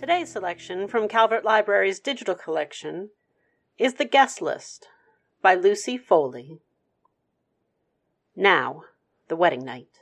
[0.00, 3.10] Today's selection from Calvert Library's digital collection
[3.76, 4.88] is The Guest List
[5.42, 6.62] by Lucy Foley.
[8.34, 8.84] Now,
[9.28, 9.98] the wedding night.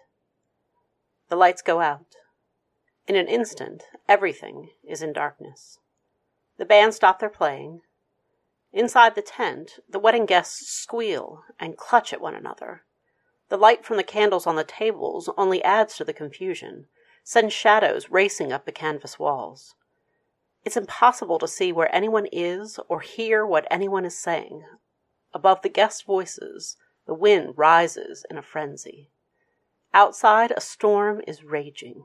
[1.28, 2.14] The lights go out.
[3.08, 5.80] In an instant, everything is in darkness.
[6.58, 7.80] The band stop their playing.
[8.72, 12.82] Inside the tent, the wedding guests squeal and clutch at one another.
[13.48, 16.86] The light from the candles on the tables only adds to the confusion,
[17.24, 19.74] sends shadows racing up the canvas walls.
[20.64, 24.64] It's impossible to see where anyone is or hear what anyone is saying.
[25.32, 26.76] Above the guests' voices,
[27.06, 29.10] the wind rises in a frenzy.
[29.94, 32.04] Outside, a storm is raging.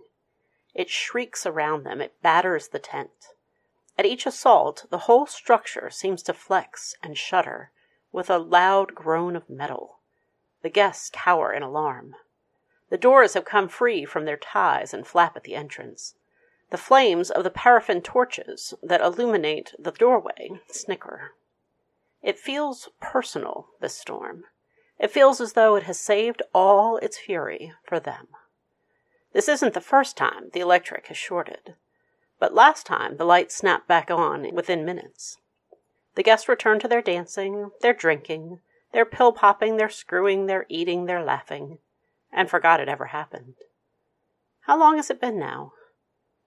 [0.74, 3.34] It shrieks around them, it batters the tent.
[3.98, 7.72] At each assault, the whole structure seems to flex and shudder
[8.12, 10.00] with a loud groan of metal.
[10.62, 12.16] The guests cower in alarm.
[12.90, 16.16] The doors have come free from their ties and flap at the entrance.
[16.74, 21.34] The flames of the paraffin torches that illuminate the doorway snicker.
[22.24, 24.46] It feels personal, this storm.
[24.98, 28.30] It feels as though it has saved all its fury for them.
[29.34, 31.76] This isn't the first time the electric has shorted,
[32.40, 35.38] but last time the lights snapped back on within minutes.
[36.16, 38.62] The guests return to their dancing, their drinking,
[38.94, 41.78] their pill popping, their screwing, their eating, their laughing,
[42.32, 43.54] and forgot it ever happened.
[44.62, 45.74] How long has it been now?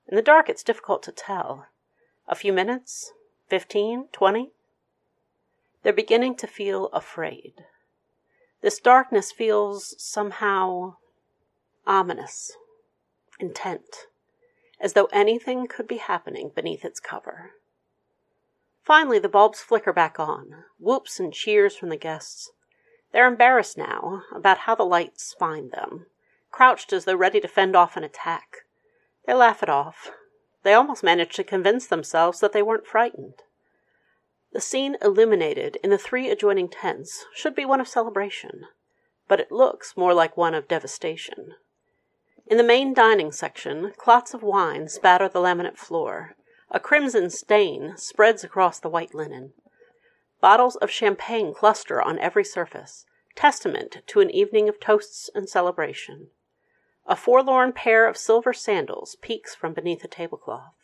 [0.08, 1.66] In the dark, it's difficult to tell.
[2.28, 3.12] A few minutes?
[3.48, 4.08] Fifteen?
[4.12, 4.50] Twenty?
[5.82, 7.64] They're beginning to feel afraid.
[8.60, 10.96] This darkness feels somehow
[11.86, 12.52] ominous,
[13.38, 14.06] intent,
[14.80, 17.52] as though anything could be happening beneath its cover.
[18.82, 22.50] Finally, the bulbs flicker back on, whoops and cheers from the guests.
[23.12, 26.06] They're embarrassed now about how the lights find them,
[26.50, 28.65] crouched as though ready to fend off an attack.
[29.26, 30.12] They laugh it off.
[30.62, 33.42] They almost manage to convince themselves that they weren't frightened.
[34.52, 38.66] The scene illuminated in the three adjoining tents should be one of celebration,
[39.28, 41.54] but it looks more like one of devastation.
[42.46, 46.36] In the main dining section, clots of wine spatter the laminate floor,
[46.70, 49.52] a crimson stain spreads across the white linen.
[50.40, 56.28] Bottles of champagne cluster on every surface, testament to an evening of toasts and celebration.
[57.08, 60.74] A forlorn pair of silver sandals peeks from beneath a tablecloth.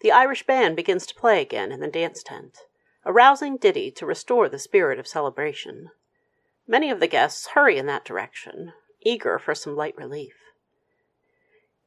[0.00, 2.58] The Irish band begins to play again in the dance tent,
[3.06, 5.90] a rousing ditty to restore the spirit of celebration.
[6.66, 10.34] Many of the guests hurry in that direction, eager for some light relief.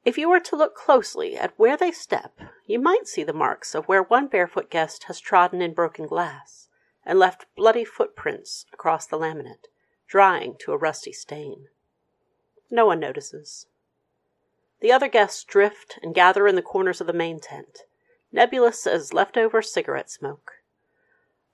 [0.03, 3.75] If you were to look closely at where they step, you might see the marks
[3.75, 6.69] of where one barefoot guest has trodden in broken glass
[7.05, 9.67] and left bloody footprints across the laminate,
[10.07, 11.67] drying to a rusty stain.
[12.69, 13.67] No one notices.
[14.79, 17.83] The other guests drift and gather in the corners of the main tent,
[18.31, 20.51] nebulous as leftover cigarette smoke.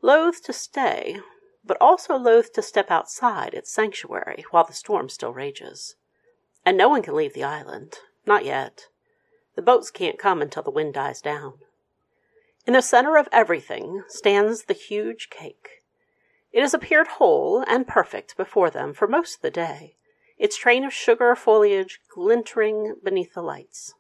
[0.02, 1.20] Loath to stay,
[1.64, 5.96] but also loath to step outside its sanctuary while the storm still rages.
[6.66, 8.88] And no one can leave the island, not yet.
[9.56, 11.60] The boats can't come until the wind dies down.
[12.66, 15.84] In the center of everything stands the huge cake.
[16.52, 19.96] It has appeared whole and perfect before them for most of the day,
[20.44, 23.94] its train of sugar foliage glintering beneath the lights.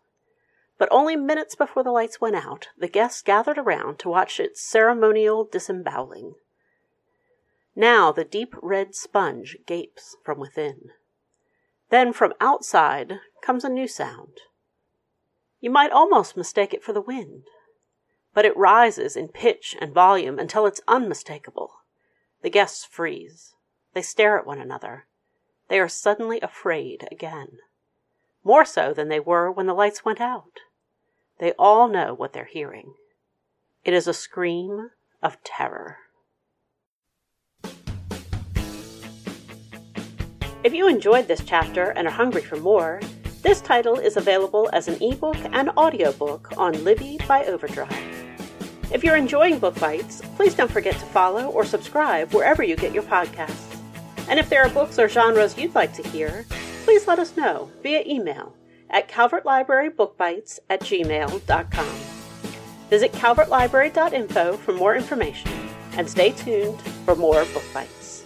[0.77, 4.61] But only minutes before the lights went out, the guests gathered around to watch its
[4.61, 6.33] ceremonial disemboweling.
[7.77, 10.89] Now the deep red sponge gapes from within.
[11.89, 14.41] Then from outside comes a new sound.
[15.61, 17.43] You might almost mistake it for the wind,
[18.33, 21.71] but it rises in pitch and volume until it's unmistakable.
[22.41, 23.55] The guests freeze.
[23.93, 25.05] They stare at one another.
[25.73, 27.57] They are suddenly afraid again,
[28.43, 30.59] more so than they were when the lights went out.
[31.39, 32.93] They all know what they're hearing.
[33.83, 34.91] It is a scream
[35.23, 35.97] of terror.
[40.63, 43.01] If you enjoyed this chapter and are hungry for more,
[43.41, 47.89] this title is available as an ebook and audiobook on Libby by Overdrive.
[48.91, 52.93] If you're enjoying Book Bites, please don't forget to follow or subscribe wherever you get
[52.93, 53.72] your podcasts.
[54.27, 56.45] And if there are books or genres you'd like to hear,
[56.83, 58.53] please let us know via email
[58.89, 61.95] at calvertlibrarybookbites at gmail.com.
[62.89, 65.51] Visit calvertlibrary.info for more information
[65.93, 68.22] and stay tuned for more Book Bites.